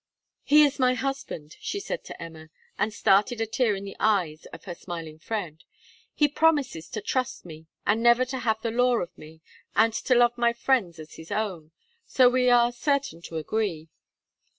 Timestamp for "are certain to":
12.49-13.37